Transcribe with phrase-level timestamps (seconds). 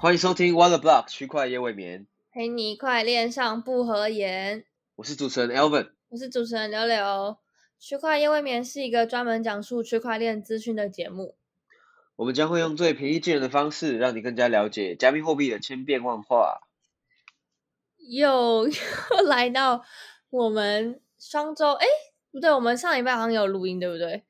[0.00, 4.64] 欢迎收听 the Block 区块夜未眠，陪你一块恋上不合言。
[4.94, 7.36] 我是主持人 Elvin，我是主持人柳柳。
[7.80, 11.34] 区块夜未眠是一个专门讲述区块链资讯的节目。
[12.14, 16.60] 我们将会用最平易近人的方式，让你更加了解加密货币的千变万化。
[17.96, 19.84] 又又来到
[20.30, 21.84] 我们双周，哎，
[22.30, 24.22] 不对，我们上礼拜好像有录音，对不对？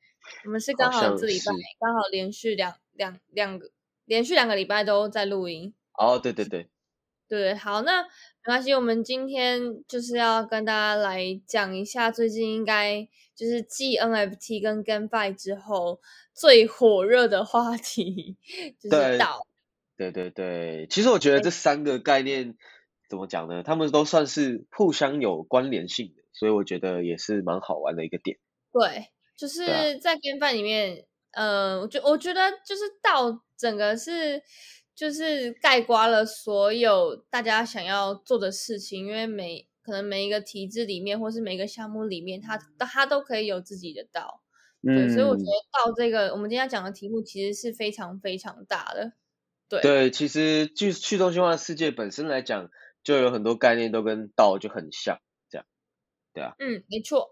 [0.45, 3.69] 我们是刚好这礼拜刚好连续两两两个
[4.09, 5.71] 连续两个礼拜都在录音。
[5.93, 6.67] 哦，对对对，
[7.27, 8.07] 对，好，那没
[8.45, 16.01] 关系，我们今天就是要跟大家来讲一下最近应该就是继 NFT 跟 GameFi 之后
[16.33, 18.35] 最火热的话题，
[18.79, 19.45] 就是岛。
[19.95, 22.55] 对对对，其实我觉得这三个概念
[23.07, 23.61] 怎么讲呢？
[23.61, 28.39] 他们都算是互相有关联性的，所以我觉得也是蛮好玩的一个点。
[28.71, 34.41] 对，就是在 GameFi 里面，呃，我觉我觉得就是到整个是。
[34.95, 44.41] 就是盖刮了所有大家想要做的事情，因为每可能每一个体制里面，或是每个项目里面，它它都可以有自己的道，
[44.83, 49.13] 对，所以我觉得到这个我们今天讲的题目其实是非常非常大的，
[49.69, 49.81] 对。
[49.81, 52.69] 对，其实去去中心化的世界本身来讲，
[53.01, 55.65] 就有很多概念都跟道就很像，这样，
[56.33, 57.29] 对啊，嗯，没错，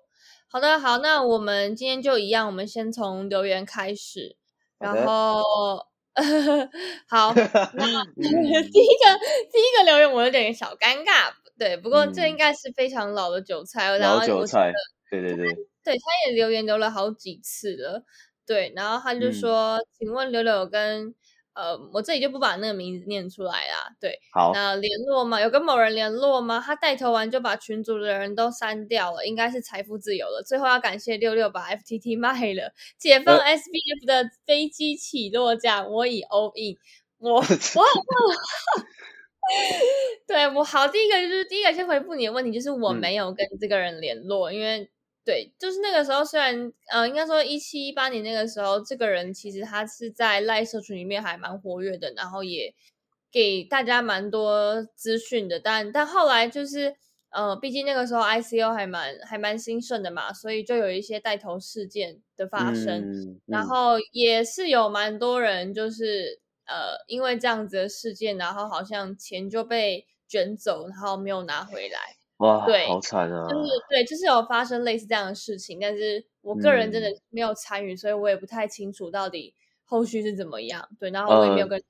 [0.47, 4.37] 好的，好，那我们今天就一样，我们先从留言开始，
[4.79, 5.85] 然后。
[7.07, 9.19] 好，那 第一个
[9.51, 14.71] 第一个留言我有点小尴尬，对，不过这应该是非常老的韭菜，老韭菜，
[15.09, 15.45] 对对对，
[15.83, 18.03] 对，他也留言留了好几次了，
[18.45, 21.13] 对，然后他就说，请问柳柳跟。
[21.57, 23.89] 呃，我这里就不把那个名字念出来啦。
[23.99, 25.41] 对，好，那联络吗？
[25.41, 26.63] 有跟某人联络吗？
[26.63, 30.43] 他带头完就把群组的人都删掉了，应该是财富自由了。
[30.45, 36.77] 最后要感谢六六把 FTT 卖了，解放 SBF 的飞机起落价，我已 all in。
[37.17, 37.41] 我我
[40.27, 44.87] 对我好，第一个就是第一个先回复你的问题，就是我没有跟这个人联络，因为。
[45.27, 52.73] 对，就是那个时候，虽然呃，应该说一七一八年那个时候，这个人其实他是在赖社群里面还蛮活跃的，然后也
[53.29, 55.59] 给大家蛮多资讯的。
[55.59, 56.95] 但但后来就是
[57.31, 72.15] 呃，毕竟那个时候 ICO 还蛮还蛮兴盛的嘛，所以就有一些带头事件的发生，然后也是有蛮多人就是呃，因为这样子的事件，然后好像钱就被卷走，然后没有拿回来。
[72.37, 73.47] 哇，对，好惨啊！
[73.49, 80.87] 就是对，就是有发生类似这样的事情，但是我个人真的没有参与，所以我也不太清楚到底后续是怎么样。
[80.99, 81.81] 对，然后我也没有跟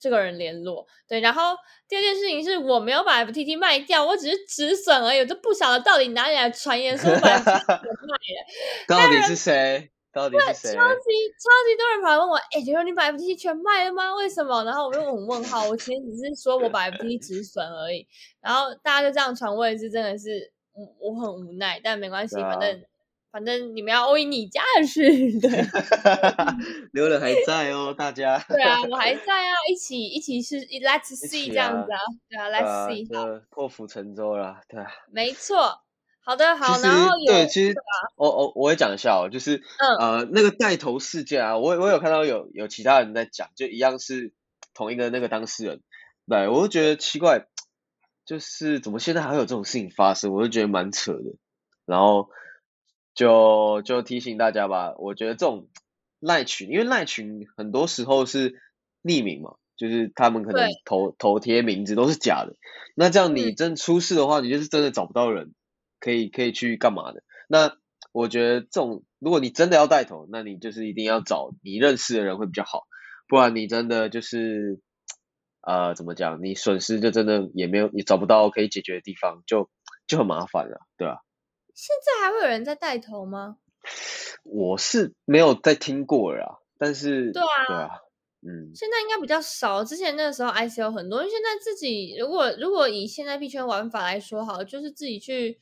[0.00, 0.86] 这个人联络。
[1.06, 1.54] 对，然后
[1.88, 9.90] 第二件事情是我没有把 FTT 卖掉，我只是止损而已，我就不晓得到底哪里来传言说把 FTT 卖了，到底是谁？
[10.12, 14.14] 对，超级超级多人跑来问我，哎，觉得你把 FT 全卖了吗？
[14.16, 14.64] 为什么？
[14.64, 18.06] 然后我就很问号，我其实只是说我把 FT 止损而已。
[18.40, 22.82] 然后大家就这样传，我也是真的是，我我很无奈，但没关系，反正
[23.30, 25.02] 反正你们要为你家的事，
[25.40, 25.50] 对。
[26.92, 28.38] 刘人还在哦，大家。
[28.48, 31.98] 对啊，我还在啊，一起一起是 Let's see 这样子啊，
[32.28, 34.82] 对啊，Let's see，破釜沉舟了，对。
[35.12, 35.82] 没错。
[36.28, 37.74] 好的，好，然后对，其实
[38.14, 39.62] 我我我也讲一下哦，就是
[39.98, 44.34] 呃那个带头事件啊，我我有看到有有其他人在讲，就一样是
[44.74, 45.80] 同一个那个当事人，
[46.26, 47.46] 对，我就觉得奇怪，
[48.26, 51.36] 就是怎么现在还有这种事情发生，我就觉得蛮扯的，
[51.86, 52.28] 然后
[53.14, 55.68] 就就提醒大家吧，我觉得这种
[56.20, 58.60] 赖群，因为赖群很多时候是
[59.02, 62.54] 匿名嘛，就是他们可能头头贴名字都是假的，
[62.94, 65.54] 那这样你真出事的话，你就是真的找不到人。
[66.00, 67.22] 可以可以去干嘛的？
[67.48, 67.76] 那
[68.12, 72.84] 我觉得这种，如果你真的要带头，那你就是一定要找你认识的人会比较好，
[73.28, 74.80] 不然你真的就是，
[75.60, 76.42] 呃，怎么讲？
[76.42, 79.68] 你损失就真的也没有，你找不到可以解决的地方，就
[80.06, 81.22] 就很麻烦了，对吧？
[81.74, 83.58] 现在还会有人在带头吗？
[84.44, 87.88] 我是没有再听过了，但是对啊，对啊，
[88.42, 89.84] 嗯，现在应该比较少。
[89.84, 95.58] 之前那个时候 ICO 很多，因为现在自己如果如果以现在币圈玩法来说，好，就是自己去。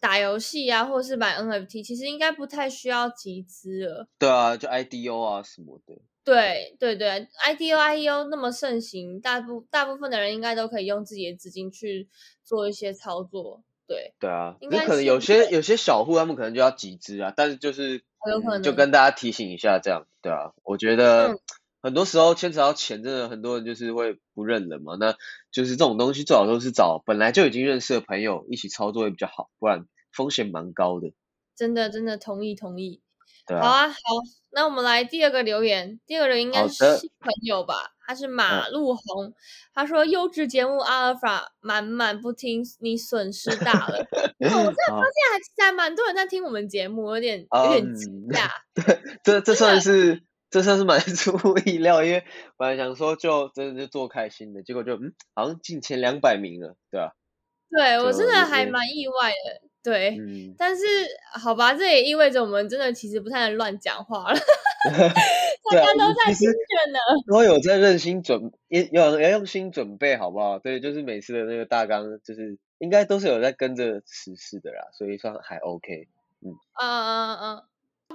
[0.00, 4.08] 打游戏啊，或者是买 NFT，其实应该不太需要集资了。
[4.18, 5.94] 对啊，就 IDO 啊什么的。
[6.24, 12.08] 对对对，IDO、IEO 那么盛行，大部大部分的人应该都可以用自己的资金去
[12.44, 13.62] 做一些操作。
[13.86, 20.52] 对对啊，那可能有些有些小户他们可能就要集资啊，但是就是有可能就跟大家提醒一下，这样对啊。
[20.64, 21.40] 我觉得
[21.88, 24.96] 很多时候牵扯到钱，真的很多人就是会不认人嘛。
[25.00, 25.14] 那
[25.50, 31.14] 就是这种东西最好都是找本来就已经认识的朋友一起操作会比较好，不然风险蛮高的。
[31.56, 33.00] 真的真的同意同意。
[33.46, 33.94] 对好啊，好，
[34.50, 37.74] 那我们来第二个留言，第二个人应该是朋友吧？
[38.06, 39.32] 他是马路红，
[39.72, 44.06] 他说优质节目阿尔法满满不听，你损失大了。
[44.38, 48.50] 我真的发现还其实还蛮多人在听我们节目，有点有点惊讶。
[48.74, 52.24] 对，这这算是这算是蛮 出乎意料，因为
[52.56, 57.14] 本来想说就真的就做开心的，结果就嗯，好像进前两百名了，对吧？
[57.70, 59.68] 对我真的还蛮意外的。
[59.80, 60.18] 对，
[60.58, 60.84] 但是
[61.32, 64.38] 好吧，这也意味着我们真的其实不太能乱讲话了。
[65.70, 68.52] 大家都在听着呢，都有在认心准，
[68.92, 70.58] 要要用心准备，好不好？
[70.58, 76.08] 对，就是每次的那个大纲，就是应该都是有在跟着实事的啦，所以算还 OK。
[76.40, 77.62] 嗯嗯嗯嗯，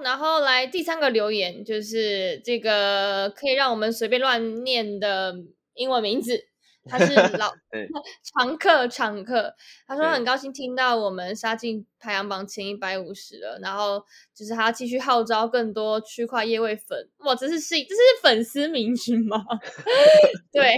[0.02, 5.36] 然后来第三个留言，就是这个可以让我们随便乱念的
[5.76, 6.48] 英文名字。
[6.86, 7.50] 他是老
[8.36, 9.56] 常客，常客。
[9.88, 14.04] 他说很高兴听到我们杀进排行榜前一百五十了，然后
[14.36, 16.98] 就是他继续号召更多区块业位粉。
[17.20, 19.38] 哇，这是是这是粉丝名群吗？
[20.52, 20.78] 对，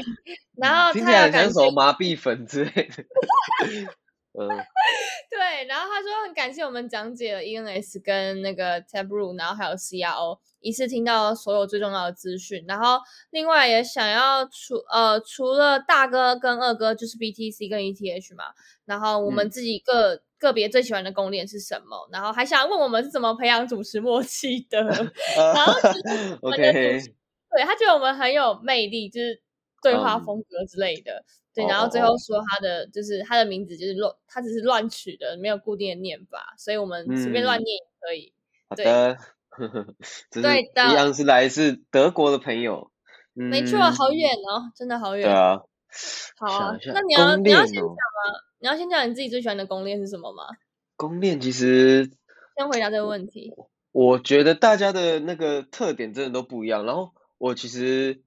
[0.57, 3.03] 然后他要感谢麻痹粉之类的。
[4.37, 4.47] 嗯，
[5.31, 12.63] 对，然后他说很感谢我们讲解了 ENS 跟那个 Tableau，然后还有 CRO，一次听到所有最重要的资讯。
[12.67, 12.99] 然后
[13.31, 18.45] 另外也想要除呃除了大哥跟二哥就是 BTC 跟 ETH 嘛，
[18.85, 22.07] 然后我们自己个个别最喜欢的公链是什么？
[22.11, 24.81] 然后还想问我们是怎么培养主持默契的？
[25.37, 25.73] 然后
[26.49, 26.99] OK，
[27.51, 29.41] 对他觉得我们很有魅力，就是
[29.81, 31.23] 对话风格之类的。
[31.55, 38.33] 对，然后最后说他的就是他的名字就是乱，他只是乱取的，没有固定的念法，所以我们随便乱念也可以。
[38.67, 39.17] 好的，
[40.31, 42.91] 对的，一样是来自德国的朋友。
[43.33, 45.25] 没错，好远哦，真的好远。
[45.25, 45.61] 对啊。
[46.37, 47.95] 好啊，那你要你要先讲吗？
[48.59, 50.43] 你要先讲你自己最喜欢的公链是什么吗？
[50.97, 52.11] 公链其实
[52.57, 53.53] 先回答这个问题。
[53.93, 58.21] 我觉得大家的那个特点真的都不一样，然后我其实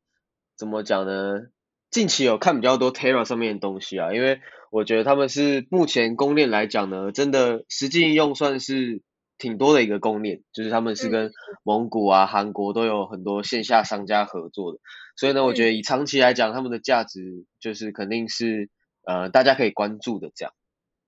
[0.56, 1.48] 怎么讲呢？
[1.90, 4.40] 近期有看比较多 Terra 上面的东西啊，因为
[4.70, 9.02] 我觉得他们是目前公链来讲呢，真的实际应用算是
[9.38, 11.30] 挺多的一个公链，就是他们是跟
[11.62, 14.78] 蒙古啊、韩国都有很多线下商家合作的，
[15.16, 18.68] 所以呢，我觉得以长期来讲，他们的价值就是肯定是
[19.06, 20.52] 呃大家可以关注的这样，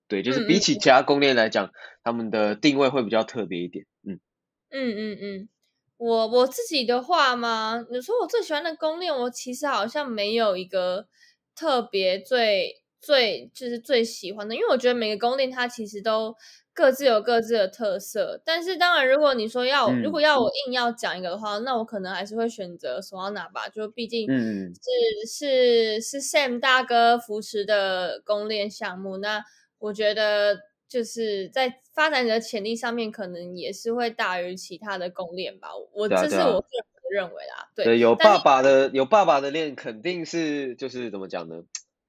[0.08, 1.70] 对，就是比起其他公链来讲，
[2.02, 4.20] 他们的定位会比较特别一点，嗯。
[4.70, 5.48] 嗯嗯嗯。
[6.00, 7.84] 我我自己的话吗？
[7.90, 11.06] 你说我最喜欢的公链，我其实好像没有一个
[11.54, 16.34] 特别最最就是最喜欢的，因为我觉得每个公链它其实都
[16.72, 18.40] 各自有各自的特色。
[18.46, 24.80] 但是当然，如果你说要如果要我硬要讲一个的话，那我可能还是会选择 Solana 吧，就毕竟是
[25.28, 29.44] 是是 Sam 大哥扶持的公链项目，那
[29.78, 30.69] 我觉得。
[30.90, 35.68] 就是在发展的潜力上面，可能也是会大于其他的公链吧。
[35.92, 37.70] 我这是我个人认为啦。
[37.76, 41.62] 对，有爸爸的有爸爸的链，肯定是就是怎么讲呢？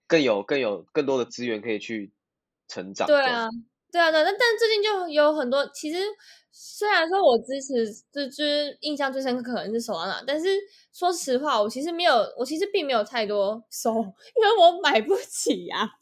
[0.07, 2.11] 更有更有更多的资源可以去
[2.67, 3.05] 成长。
[3.07, 3.47] 对啊，
[3.91, 4.23] 对啊，对。
[4.23, 5.99] 但但最近就有很多，其实
[6.51, 10.49] 虽然说我支持，就就是印象最深刻可能是手拉拿，但是
[10.91, 13.93] 说实话，我其实没有，我其实并没有太多收，
[14.35, 15.87] 因为我买不起呀。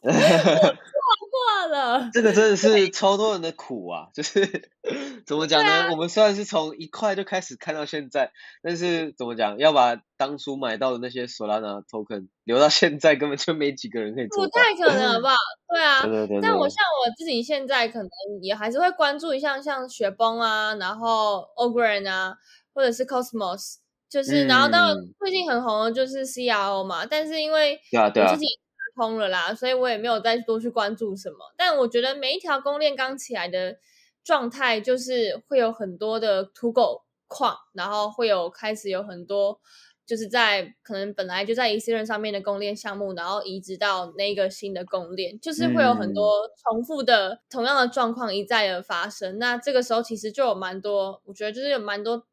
[1.40, 4.08] 化了， 这个真的是超多人的苦啊！
[4.14, 4.70] 就是
[5.26, 5.88] 怎么讲呢？
[5.90, 8.32] 我们虽然是从一块就开始看到现在，
[8.62, 14.44] 但是怎么讲，要把当初买到的那些索拉纳 token 留到现在，根本就没几个人可以做。
[14.44, 15.34] 不太可能，好不好？
[15.72, 16.02] 对啊。
[16.02, 16.40] 对对对。
[16.42, 18.08] 但我像我自己现在可能
[18.42, 22.34] 也还是会关注一下像雪崩啊，然后 Ogren 啊，
[22.74, 23.76] 或者是 Cosmos，
[24.08, 28.46] 就是然后到最近很红的就是 CRO 嘛，但是因为我自己。
[28.94, 31.36] 通了啦，所以我也没有再多去关注什么。
[31.56, 33.78] 但我觉得每一条公链刚起来的
[34.22, 39.60] 状态，就是会有很多的土狗矿，然后会有开始有很多，
[40.04, 49.38] 就是在可能本来就在一次链上面的公链项目，然后移植到那个新的公链，就是会有很多重复的同样的状况一再的发生。
[49.38, 52.26] 那这个时候其实就有蛮多，我觉得就是有蛮多，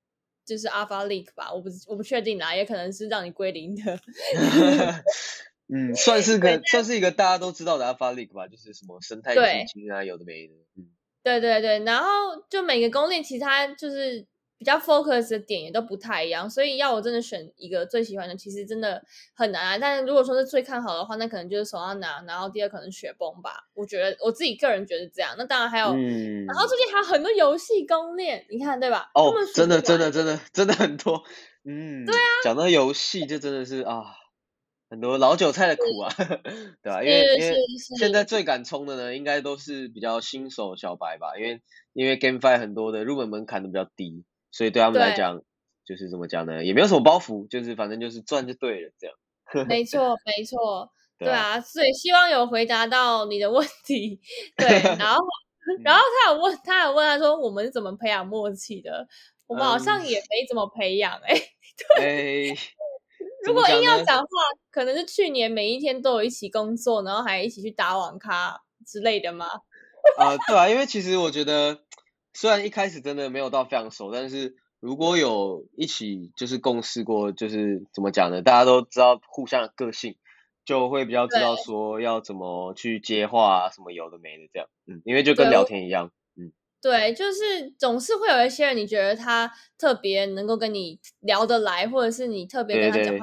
[0.45, 3.99] 就是 Alpha Leak 吧，我不我不确定啦，也可能是让你归零的。
[5.69, 10.53] 嗯，算是个算是一个大家都知道的 Alpha League 吧，就是什么生态基金啊，有的没的。
[10.77, 10.87] 嗯，
[11.23, 12.07] 对对对，然后
[12.49, 14.25] 就每个公链其他就是
[14.57, 19.03] 比较 focus 的点也都不太一样，所以要我真的选一个最喜欢的，其实真的
[19.35, 19.77] 很难啊。
[19.77, 23.67] 但是如果说是最看好的话，那可能就是手上拿，然后第二可能雪崩吧。
[23.73, 25.35] 我觉得我自己个人觉得这样。
[25.37, 25.87] 那当然还有，
[26.47, 29.11] 然后最近还有很多游戏公链，你看对吧？
[29.13, 31.23] 哦，真的真的真的真的很多。
[31.65, 34.15] 嗯，对啊，讲到游戏就真的是啊。
[34.89, 36.09] 很多老韭菜的苦啊，
[36.81, 37.03] 对吧？
[37.03, 37.55] 因为因为
[37.97, 41.61] 现在最敢冲的呢，应该都是比较新手小白吧，因为
[41.93, 45.41] 因为 GameFi 很多的入门门槛都比较低，所以对他们来讲，
[45.85, 46.63] 就是怎么讲呢？
[46.63, 49.15] 也没有什么包袱，就是反正就是赚就对了，这样。
[49.67, 54.19] 没错，没错，对啊，所以希望有回答到你的问题。
[54.57, 54.67] 对，
[54.97, 55.21] 然后，
[55.83, 59.07] 然后他有问，他有问他说，我们是怎么培养默契的？
[59.47, 61.33] 我们好像也没怎么培养，哎，
[61.95, 62.53] 对。
[63.47, 64.27] 如果硬要讲话，
[64.69, 69.47] 可能是去年每一天都有一起工作，然后还一起去打网咖之类的吗？
[70.17, 71.79] 啊，对啊，因为其实我觉得，
[72.33, 78.41] 虽然一开始真的没有到非常熟，但是如果有一起就是共事过，就是怎么讲呢？
[78.41, 80.15] 大家都知道互相的个性，
[80.65, 84.67] 就会比较知道说要怎么去接话啊，什么有的没的这样。
[84.85, 86.11] 嗯，因为就跟聊天一样。
[86.77, 93.21] 嗯，对，就是总是会有一些人，你觉得他特别能够跟你聊得来，或者是你特别跟他讲话有共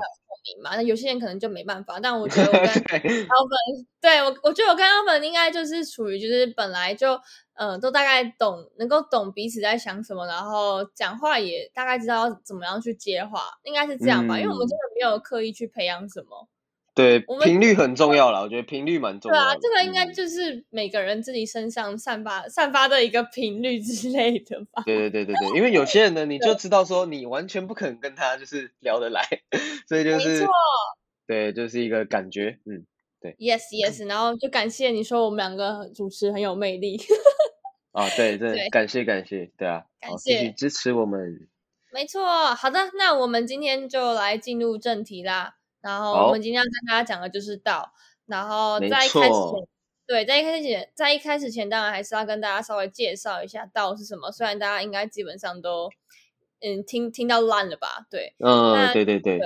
[0.56, 0.62] 鸣。
[0.62, 7.18] 嘛，那有些人可能就没办法，但我觉得我跟 Alvin，对我，我觉得我跟 Alvin 应该就是处于就是本来就，
[7.54, 16.48] 嗯，都大概懂，能够懂彼此在想什么，然后讲话也大概知道怎么样去接话，应该是这样吧，因为我们真的没有刻意去培养什么。
[16.94, 19.36] 对，频率很重要啦，我觉得频率蛮重要。
[19.36, 24.84] 对啊，这个应该就是每个人自己身上散发散发的一个频率之类的吧。
[24.86, 29.26] 对对对对对，因为有些人呢，你就知道说你完全不可能跟他就是聊得来，
[29.88, 30.52] 所以就是，没错，
[31.26, 32.86] 对，就是一个感觉，嗯，
[33.20, 33.32] 对。
[33.40, 37.00] Yes Yes，然后就感谢你说我们两个主持很有魅力。
[37.90, 41.48] 啊，对 对，感谢感谢，对啊，感谢支持我们。
[41.92, 45.56] 没错，好的，那我们今天就来进入正题啦。
[45.84, 47.92] 然后我们今天要跟大家讲的就是道，
[48.24, 49.68] 然后在一开始前，
[50.06, 54.32] 对，在一开始前，在一开始前，当然还是要跟大家稍微介绍一下道是什么。
[54.32, 55.90] 虽然大家应该基本上都，
[56.60, 58.06] 嗯，听听到烂了吧？
[58.10, 59.38] 对，嗯，对对对。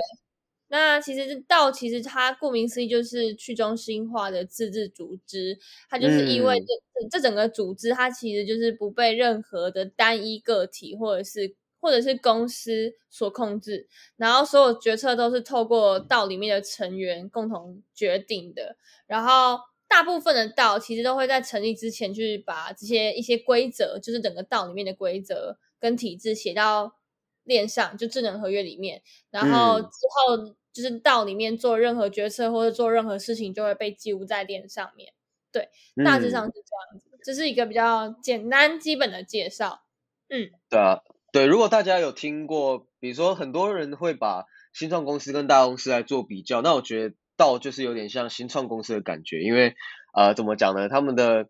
[0.69, 6.65] 那其实道其实它顾名思义就是去中心化的自治组织，它就是意味着
[7.11, 11.53] 这整个组织它其实就是不被任何的单一个体或者是。
[11.79, 18.75] 或者是公司所控制，然后所有决策都是透过道里面的成员共同决定的。
[19.07, 26.95] 然后大部分的道其实都会在成立之前去把这些一些规则，就是整个道里面的规则跟体制写到
[27.43, 29.01] 链上，就智能合约里面。
[29.31, 35.13] 然后之后就是道里面做任何决策或者做任何事情，就会被记录在链上面。
[35.51, 35.69] 对，
[36.05, 37.09] 大致上是这样子。
[37.23, 39.81] 这是一个比较简单基本的介绍。
[40.29, 41.01] 嗯，对啊。
[41.31, 49.75] 对，如果大家有听过，比如说很多人会把新创公司跟大公司来做比较，那我觉得道就是有点像新创公司的感觉，因为
[50.13, 50.89] 呃怎么讲呢？
[50.89, 51.47] 他们的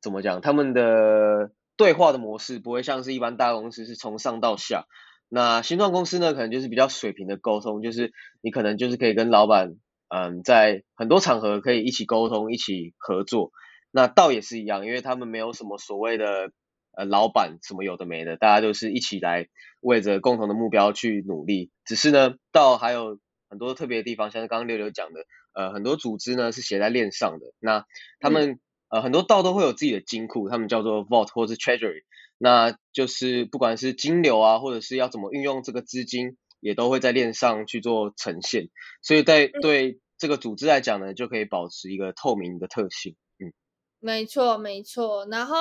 [0.00, 0.40] 怎么讲？
[0.40, 4.84] 他们的对话的模式不会像是一般大公司是从上到下，
[5.28, 9.74] 那新创公司呢可能就是比较水平的沟通，就是你可能就是可以跟老板
[10.14, 13.50] 嗯在很多场合可以一起沟通、一起合作，
[13.90, 16.52] 那道也是一样，因为他们没有什么所谓的。
[16.98, 19.46] 呃，老板什么有的没的，大家都是一起来
[19.80, 21.70] 为着共同的目标去努力。
[21.84, 25.20] 只是呢，到还有很多特别的地方，像是刚刚六六讲的，
[25.52, 27.54] 呃，很多组织呢是写在链上的。
[27.60, 27.84] 那
[28.18, 32.02] 他们呃很多道都会有自己的金库，他们叫做 vault 或是 treasury。
[32.36, 38.70] 那就是不管是金流啊，或者是要怎么运用这个资金，也都会在链上去做呈现。
[39.02, 43.14] 所以在对这个组织来讲呢，就可以保持一个透明的特性。
[43.38, 43.54] 嗯，
[44.00, 45.28] 没错没错。
[45.30, 45.54] 然后。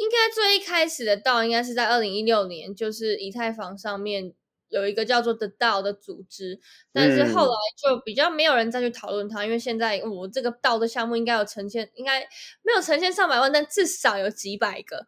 [0.00, 4.32] 应该最一开始的道应该是在二零一六年，就是以太坊上面
[4.70, 6.58] 有一个叫做的道的组织，
[6.90, 12.20] 但是后来就比较没有人再去讨论它，因为现在我这个道的项目应该有呈现，应该
[12.62, 15.06] 没有呈现上百万，但至少有几百个。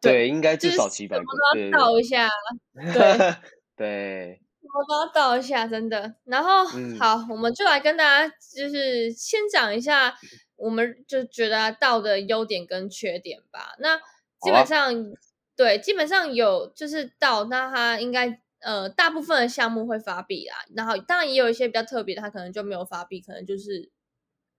[0.00, 1.24] 对，应该至少几百个。
[1.24, 2.28] 我都要倒一下。
[2.72, 3.34] 对
[3.76, 6.14] 对，我都要倒一下，真的。
[6.24, 6.64] 然后
[6.98, 10.14] 好，我们就来跟大家就是先讲一下，
[10.56, 13.74] 我们就觉得道的优点跟缺点吧。
[13.80, 14.00] 那
[14.40, 15.12] 基本上，
[15.56, 23.90] 对，基本上有就是到那他应该呃大部分的项目会发币啦，然后当然也有一些比较特别的，他可能就没有发币，可能就是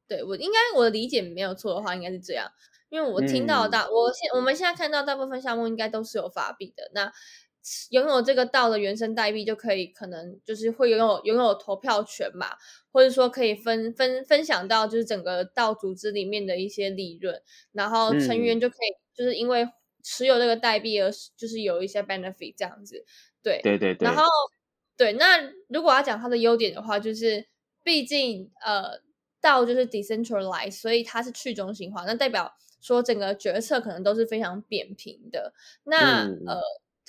[0.08, 2.52] 对我应该我的理解没有错的话，应该是这样，
[2.90, 7.12] 因为我听到大我现我们现在看到大部分项目应该都是有发币的，那
[7.90, 12.48] 拥有这个道的原生代币就可以可能就是会拥有拥有投票权嘛，
[12.92, 17.42] 或者说可以分分分享到就是整个道组织里面的一些利润，
[17.72, 19.02] 然后成员就可以。
[19.14, 19.68] 就是因为
[20.02, 23.04] 持有这个代币而就是有一些 benefit 这样子，
[23.44, 24.08] 对对对对。
[24.08, 24.24] 然后
[24.98, 25.38] 对，那
[25.68, 27.46] 如果要讲它的优点的话，就是
[27.84, 29.00] 毕竟呃
[29.42, 35.54] 道就是 decentralized，所以它是去中心化，那代表说整个决策可能都是非常扁平的。
[35.84, 36.62] 那呃。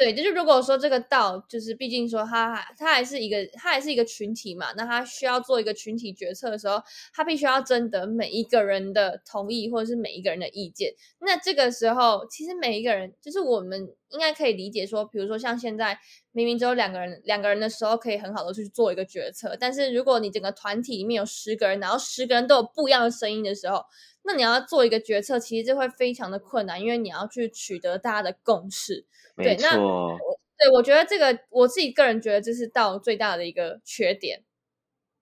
[0.03, 6.83] 对，就是如果说这个道，就是毕竟说他他还是一个他还是一个群体嘛，那他需要做一个群体决策的时候，
[7.15, 10.93] 他必须要征得每一个人的同意或者是每一个人的意见。
[11.21, 15.99] 那这个时候，其实每一个人就是我们应该可以理解说，比如说像现在
[16.33, 23.85] 明明只有两个人，两个人的时候可以很好的去做一个决策，但是如果你整个团体里面有十个人，然后十个人都有不一样的声音的时候，
[24.25, 29.07] 那你要做一个决策，其实就会非常的困难，因为你要去取得大家的共识。
[29.37, 34.45] 对，那对我觉得这个我自己个人觉得这是到最大的一个缺点。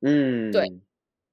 [0.03, 0.65] 嗯，对。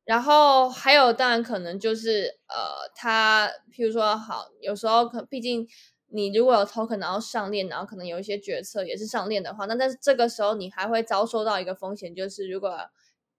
[0.06, 5.68] 然后还有，当然可能就是呃，他譬如说，好，有时候可毕竟
[6.10, 12.70] 你如果有 token 然后上链，然后可能有一些决策也是上链的话，那但是这个时候你还会遭受到一个风险，就是如果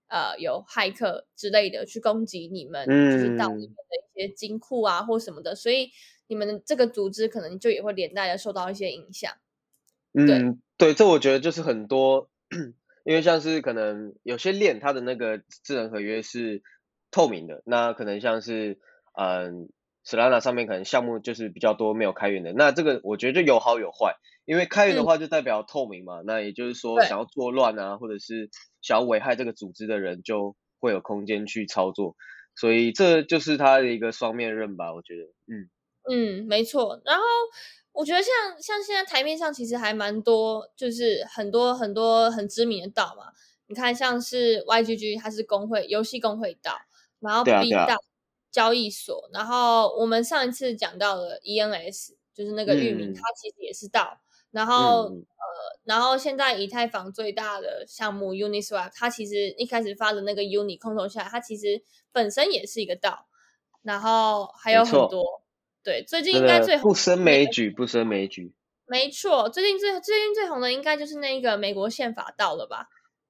[0.07, 5.89] 呃有骇客之类的去攻击你们，就是到你们的一些金库啊或什么的，所以
[6.27, 9.31] 你们的这个组织可能就也会连带的受到一些影响。
[10.13, 12.29] 嗯，对，这我觉得就是很多。
[13.05, 16.61] 因为像是可能有些链它的那个智能合约是
[17.09, 18.77] 透明的，那可能像是
[19.13, 19.69] 嗯
[20.09, 28.49] ，Solana 上面可能项目就是比较多没有开源的，那这个我觉得就有好有坏，因为开源的话就代表透明嘛，那也就是说想要作乱啊，或者是
[28.81, 32.15] 想要危害这个组织的人就会有空间去操作，
[32.55, 35.69] 所以这就是它的一个双面刃吧，我觉得，嗯。
[36.09, 37.23] 嗯，没错，然后。
[37.91, 43.33] 我觉得像像现在台面上其实还蛮多，就是很多很多很知名的道嘛。
[43.67, 46.71] 你看，像是 YGG，它是工会游戏工会道，
[47.19, 47.97] 然后 B 道
[48.51, 54.19] 交易所，然后我们上一次讲到了 ENS，就是那个域名，它其实也是道。
[54.51, 63.27] 然后呃，然后现在以太坊最大的项目 Uniswap，它其实一开始发的那个 Uni 空投下来，它其实本身也是一个道。
[63.83, 65.43] 然后还有很多。
[65.81, 68.53] 对，最近应该最不胜枚举，不胜枚举。
[68.85, 72.87] 没错，最近最最近最红的应该就是那个美国宪法道了吧？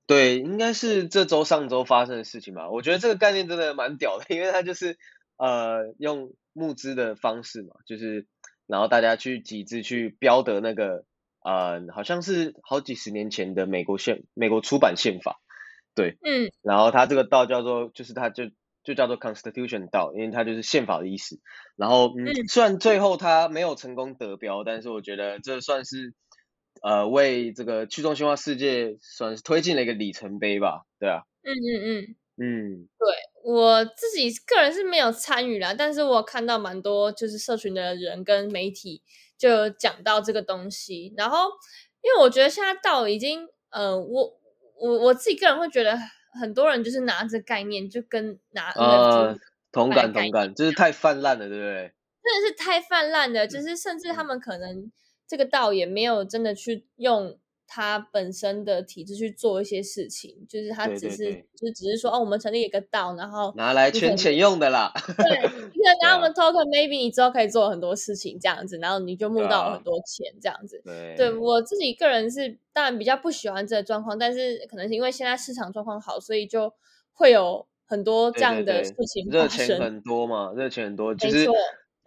[0.10, 2.72] 对，应该是这周上周发生的事情吧。
[2.72, 4.98] 我觉得这个概念真的蛮屌的，因为它就是
[5.38, 8.26] 呃用募资的方式嘛，就是
[8.66, 11.06] 然后大家去集资去标的那个
[11.44, 15.40] 呃好像是好几十年前的美国宪美国出版宪法，
[15.94, 18.46] 对，嗯，然后它这个道叫做就是它就。
[18.82, 21.38] 就叫做 Constitution 道，因为它就是宪法的意思。
[21.76, 26.14] 然后，嗯，虽然最后它没有成功得标，但是我觉得这算是
[26.82, 31.24] 呃为这个去中心化世界算是推进了一个里程碑吧，对啊。
[31.44, 33.08] 嗯嗯嗯嗯，对
[33.44, 39.02] 我自己个人是没有参与啦，但是我看到蛮多就是社群的人跟媒体
[39.38, 41.14] 就讲到这个东西。
[41.18, 41.50] 然后，
[42.02, 44.40] 因为我觉得现在到已经，呃，我
[44.80, 45.98] 我我自己个人会觉得。
[46.40, 49.36] 很多人就是拿着概念，就跟拿呃
[49.72, 51.92] 同感同感，就是太泛滥了，对不对？
[52.24, 54.92] 真的是太泛滥了，就是甚至他们可能
[55.30, 57.38] 这个道也没有真的去用。
[57.72, 64.92] 他本身的体制去做一些事情，就是他只是就只是说哦，我们成立一个道，然后拿来圈钱用的啦。
[65.06, 70.82] 对，你可拿我 们 token，maybe 你之后可以做很多事情这样子，然后你就募到了很多钱这样子。
[71.16, 76.74] 对，我自己个人是当然比较不喜欢这个状况，但是可能是因为现在市场状况好，所以就
[77.14, 81.48] 会有很多这样的事情热钱很多嘛，热钱很多， 其实。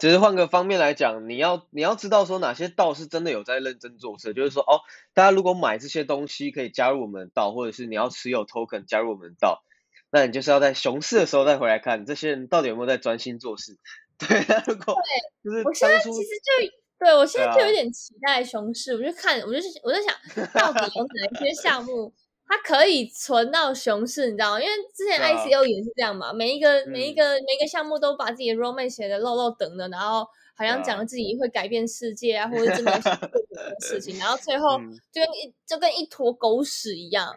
[0.03, 4.81] 只是换个方面来讲，你要你要知道说哪些道是真的有在认真做事，就是说哦，
[5.15, 9.63] 大家如果买这些东西可以加入我们的道，或者是你要持有 token 加入我们的道，
[10.11, 13.79] 那你就是要在熊市的时候再回来看这些人到底有没有在专心做事。
[14.19, 14.97] 对，如果
[15.45, 20.13] 就是我现在其实就对我现在就有点期待熊市，我就看，我就是我在想
[20.53, 22.13] 到底有哪些项目。
[22.53, 24.61] 它可以存到熊市，你知道吗？
[24.61, 34.77] 因为之前 ICO 也是这样嘛，每一个每一个每一个项目都把自己的 roadmap 写的漏漏等的，然后好像讲了自己会改变世界啊，或者真的做什么事情，然后最后
[35.11, 37.35] 就跟一就跟一坨狗屎一样。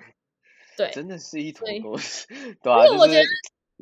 [0.75, 2.27] 对，真的是一坨狗屎。
[2.61, 3.23] 对啊，就是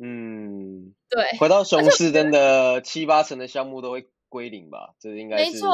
[0.00, 4.94] 嗯，对，回到熊市，真的七八成的项目都会归零吧？
[5.00, 5.68] 这应该没错。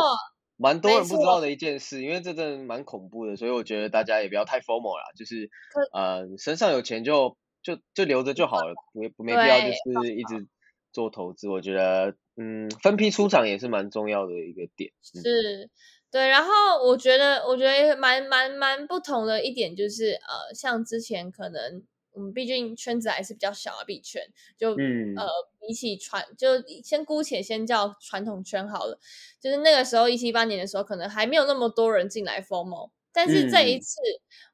[0.61, 5.49] 蛮多人不知道的一件事，因为这真的蛮恐怖的，所以我觉得大家也不要太 formal 啦，就是
[5.93, 10.47] 呃身上有钱就就就留着就好了，没没必要就是一直
[10.93, 11.49] 做投资。
[11.49, 14.93] 我觉得嗯分批出场也是蛮重要的一个点。
[15.03, 15.71] 是，
[16.11, 16.29] 对。
[16.29, 16.51] 然后
[16.87, 21.83] 我觉得我觉得蛮蛮蛮不同的一点就是呃像之前可能。
[22.21, 24.23] 我们毕竟圈子还是比较小啊，币圈
[24.59, 25.27] 就呃
[25.59, 28.99] 比起传，就先姑且先叫传统圈好了。
[29.41, 33.99] 就是那个时候一七八年的时候，可能还没有那么多人进来 formal，但是这一次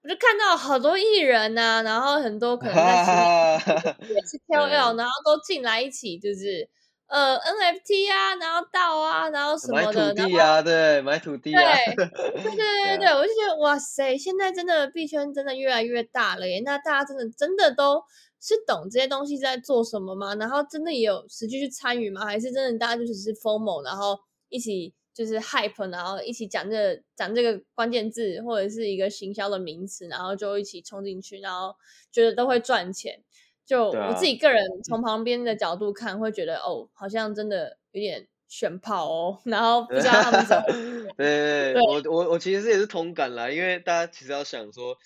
[0.05, 3.61] 我就看到好多艺人呐，然后很多可能在
[4.09, 6.71] 也是 KOL，然后都进来一起，就是。
[7.09, 16.61] 呃，NFT 啊，然后道啊，然后什么的，买土地啊，对，买土地啊，对，对对对对，我就觉得哇塞，现在真的币圈真的越来越大了耶！
[16.65, 18.03] 那大家真的真的都
[18.41, 20.35] 是懂这些东西在做什么吗？
[20.35, 22.25] 然后真的也有实际去参与吗？
[22.25, 31.77] 还是真的大家就只是 formal，然后一起就是 hype，然后一起讲这讲这个关键字或者是一个行销的名词，然后就一起冲进去，然后
[32.11, 33.23] 觉得都会赚钱。
[33.67, 40.63] 就我自己个人从旁边的角度看，会觉得哦，好像真的有点选跑哦，然后不知道他们怎么。
[41.19, 44.97] 对，我我我其实也是同感啦，因为大家其实要想说，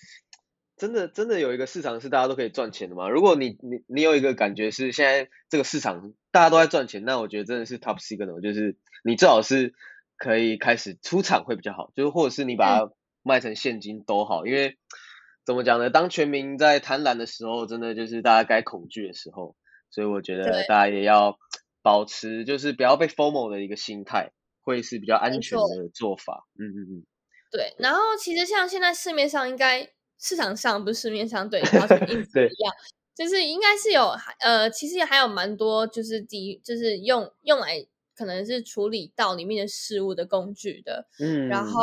[0.77, 3.09] 真的真的有一个市场是大家都可以赚钱的嘛？
[3.09, 9.73] 如果你你你有一个感觉是现在这个市场大家都在赚钱，那我觉得真的是 top signal，就是你最好是。
[10.23, 12.91] 可以开始出场会比较好，就是或者是你把它
[13.23, 14.77] 卖成现金都好，因为
[15.51, 15.89] 怎么讲呢？
[15.89, 19.57] 当全民在贪婪的时候，真的就是大家该恐惧的时候，
[19.89, 21.37] 所以我觉得大家也要
[21.81, 26.47] 保持就是不要被 formal 的一个心态，会是比较安全的做法。
[26.57, 27.05] 嗯嗯嗯。
[27.51, 29.85] 对，然后其实像现在市面上应该
[30.17, 32.73] 市场上不是市面上对，像 印子一样，
[33.13, 37.85] 就是应该是有呃，其实还有蛮多就是第就是用用来。
[38.13, 41.81] 可能是处理到里面的事物的工具的，嗯，然后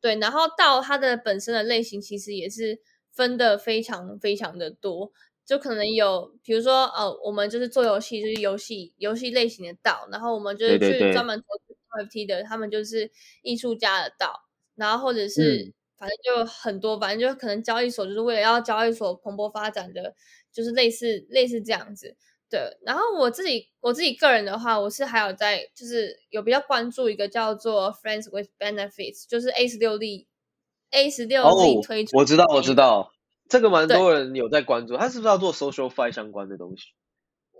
[0.00, 2.78] 对，然后到它的本身的类型其实也是
[3.14, 5.12] 分的非常非常的多，
[5.46, 13.10] 就可能有，比如说呃，我们就是做游戏，就是游戏游戏类型的道，然后我们就是去专门投资 NFT 的，他们就是
[13.42, 14.34] 艺术家的道，
[14.74, 20.14] 然后或者是反正就很多，反正就可能交易所就是为了要交易所蓬勃发展的，
[20.52, 22.16] 就是类似类似这样子。
[22.50, 30.26] 对，然后我自己我自己个人的话，我是还有在就是有比较关注一个叫做 Friends with Benefits，就是 A 十六 Z
[30.94, 32.16] A 十六自己推出。
[32.16, 33.12] 我知道，我知道，
[33.48, 34.96] 这个蛮多人有在关注。
[34.96, 36.84] 他是不是要做 Social Fi 相关的东西？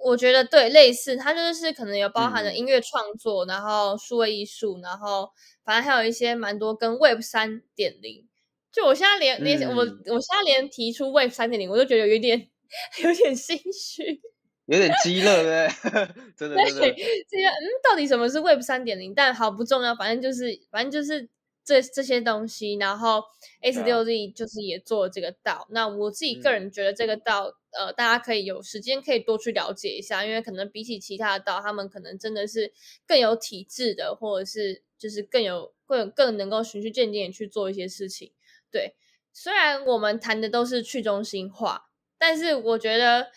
[0.04, 5.30] 我觉得对，类似，它就是可能有包含了音乐创作，然后数位艺术，然后
[5.64, 8.28] 反正还有一些蛮多跟 Web 三点零。
[8.70, 12.48] 就我现在连连我我现在连提出 Web 三点零，我都觉得有一点
[13.02, 14.20] 有点心虚。
[14.66, 16.08] 有点激热，对不对？
[16.36, 16.80] 真的，真的。
[16.80, 19.12] 这个，嗯，到底什么是 Web 三点零？
[19.14, 21.28] 但好不重要，反正就是，反正就是
[21.64, 22.74] 这这些东西。
[22.74, 23.22] 然后
[23.62, 25.66] S 六 Z 就是也做这个道。
[25.70, 32.72] 那我自己个人觉得这个道，呃，大家可以有时间可以多去了解一下，因为可能比起其他的道，他们可能真的是
[33.06, 38.32] 更有体制的，或者是就是更有更更能够循序渐进去做一些事情。
[38.70, 38.94] 对，
[39.32, 43.28] 虽然我们谈的都是去中心化，但是我觉得。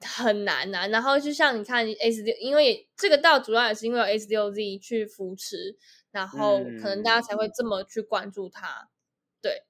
[0.00, 5.76] 很难呐，然后就像你看 S 六，因为这个道主要也是因为有 S 六 Z 去扶持，
[6.10, 8.88] 然后可能大家才会这么去关注它。
[9.40, 9.62] 对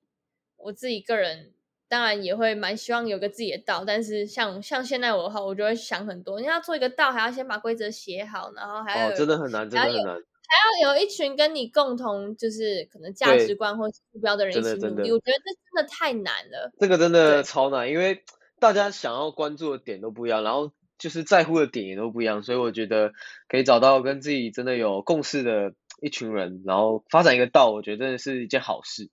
[0.57, 1.53] 我自己个人，
[1.89, 16.73] 当然也会蛮希望有个自己的道，但是像像现在我的话，我就会想很多，你要做一个道，还要先把规则写好，然后还要真的很难，真的很难，还要有一群跟你共同就是可能价值观或目标的人一起努力，我觉得这真的太难了。
[16.81, 18.25] 这个真的超难，因为。
[18.59, 23.13] 大家想要关注的点都不一样，然后就是在乎的点也都不一样，所以我觉得
[23.49, 29.11] 可以找到跟自己真的有共识的一群人，然后发展一个道，我觉得真的是一件好事。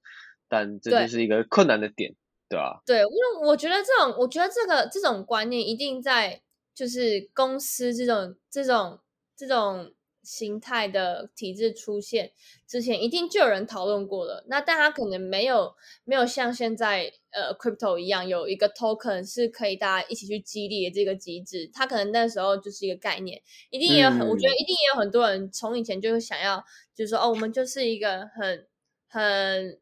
[0.47, 2.15] 但这就是一个困难的点，
[2.49, 2.82] 对吧？
[2.86, 6.41] 对，因为我觉得这种，我觉得这个这种观念一定在
[6.75, 8.99] 就是公司这种这种
[9.36, 9.93] 这种。
[10.23, 12.31] 形态的体制出现
[12.65, 14.43] 之前，一定就有人讨论过了。
[14.47, 21.69] 那但他可能没有没有像现在呃，crypto 一样有一个 token 是可以大家一起去激励的这个机制。
[21.73, 26.63] 它可能那时候就是一个概念，一定也有很，我觉得一定也有很多人从以前就会想要，
[26.95, 28.65] 就是说哦，我们就是一个很
[29.07, 29.79] 很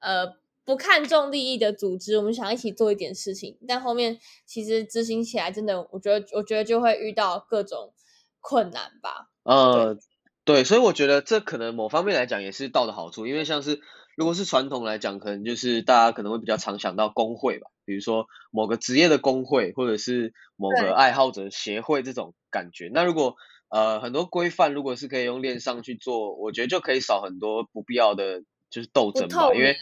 [0.00, 0.26] 呃
[0.64, 3.56] 不看重利益的组织，我们想一起做一点事情。
[3.68, 7.92] 但后面其实执行起来，真的，我觉得我觉得就会遇到各种
[8.40, 9.30] 困难吧。
[9.44, 9.98] 呃，
[10.44, 13.80] 对，所以我觉得这可能某方面来讲也是道的好处，因为像是
[14.16, 22.90] 如果是传统来讲，可能就是大家可能会比较常想到工会吧，比如说某个职业的工会，或者是某个爱好者协会这种感觉。
[22.92, 23.36] 那如果
[23.68, 29.76] 呃很多规范如果是可以用链上去做，我觉得就可以少很多不必要的就是斗争吧，因为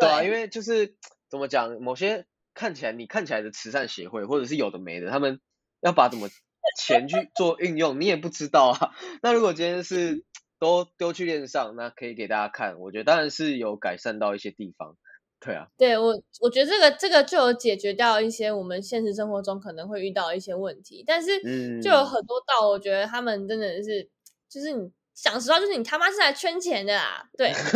[0.00, 0.96] 对啊，因为就是
[1.30, 5.40] 怎么讲，某些看起来你看起来的慈善协会或者是有的没的，他们
[5.80, 6.28] 要把怎么。
[6.78, 8.90] 钱去做运用，你也不知道啊。
[9.22, 10.24] 那如果今天是
[10.58, 12.78] 都丢去链上，那可以给大家看。
[12.78, 14.96] 我觉得当然是有改善到一些地方，
[15.40, 15.68] 对啊。
[15.78, 21.02] 对我，我觉得这个这个就有解决掉一些我们现实生活中可能会遇到一些问题。
[21.06, 21.40] 但是
[21.80, 24.08] 就有很多道，我觉得他们真的是，
[24.50, 27.28] 就是你想实话，就是你他妈是来圈钱的啦。
[27.36, 27.52] 对，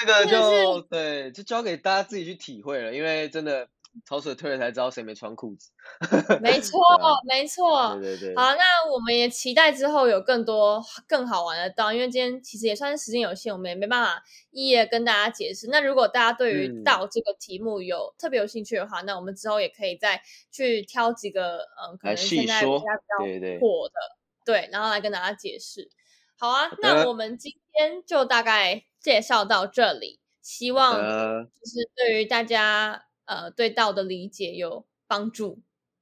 [0.00, 3.68] 这个就对，就交给大家自己去体会了，因为真的。
[4.06, 5.70] 超水退了才知道谁没穿裤子，
[6.42, 6.80] 没错，
[7.28, 7.94] 没错。
[8.00, 8.36] 对对对。
[8.36, 15.68] 好，那我们也期待之后有更多更好玩的道，因为今天其实也算是时间有限，我们也没办法一一跟大家解释。
[15.68, 23.94] 那如果大家对于道这个题目有特别有兴趣的话，那我们之后也可以再去挑几个嗯，可能现在比较比较火的，
[24.44, 25.88] 对，然后来跟大家解释。
[26.36, 35.60] 好啊，那我们今天就大概介绍到这里，希望就是对于大家呃对道的理解有帮助。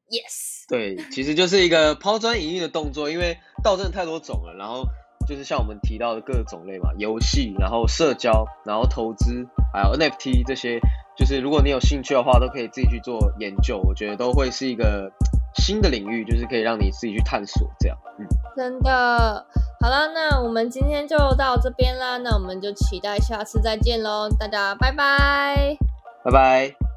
[0.08, 4.85] Yes，对，其实就是一个抛砖引玉的动作，因为道真的太多种了，然后
[5.26, 10.80] 就是像我们提到的各个种类嘛，游戏，然后社交，然后投资，还有 NFT 这些，
[11.16, 15.11] 就是如果你有兴趣的话，都可以自己去做研究，我觉得都会是一个
[15.56, 17.96] 新的领域，就是可以让你自己去探索这样。
[18.18, 19.46] 嗯，真的，
[19.80, 25.78] 好了，那我们今天就到这边啦，那我们就期待下次再见喽，大家拜拜，
[26.22, 26.91] 拜拜。